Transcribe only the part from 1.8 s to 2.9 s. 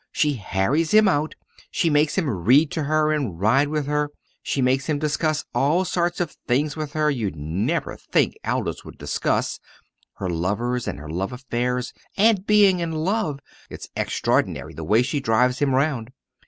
makes him read to